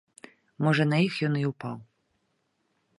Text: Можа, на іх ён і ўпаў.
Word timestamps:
Можа, 0.67 0.87
на 0.95 1.03
іх 1.09 1.13
ён 1.29 1.37
і 1.43 1.47
ўпаў. 1.53 1.77